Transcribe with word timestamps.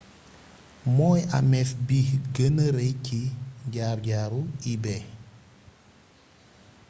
mooy 0.95 1.21
amef 1.37 1.69
bi 1.87 1.99
gëna 2.35 2.65
rey 2.77 2.93
ci 3.05 3.19
jaar 3.73 3.97
jaaru 4.07 4.41
ebay 4.71 5.03